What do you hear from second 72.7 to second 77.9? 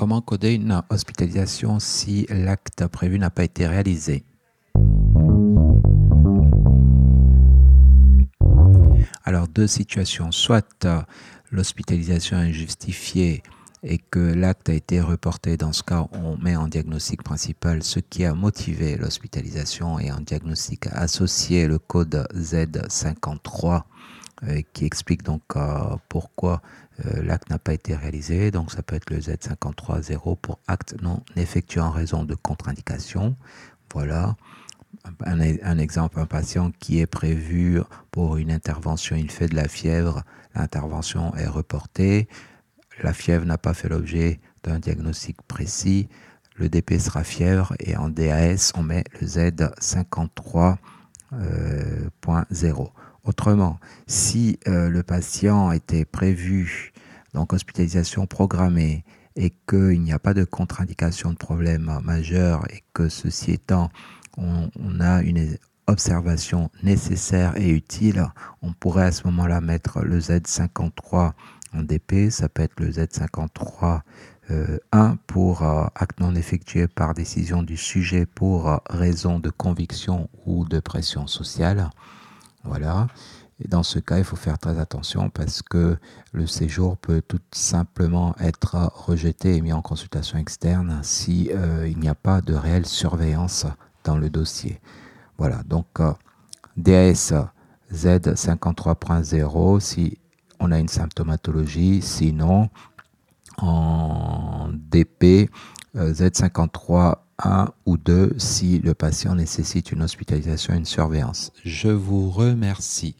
le Z53 1 pour euh, acte non effectué par décision du